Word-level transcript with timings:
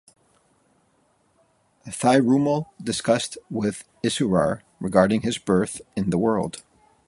Thirumal 1.85 2.65
discussed 2.83 3.37
with 3.51 3.83
Isurar 4.03 4.61
regarding 4.79 5.21
his 5.21 5.37
birth 5.37 5.79
in 5.95 6.09
the 6.09 6.17
world. 6.17 6.63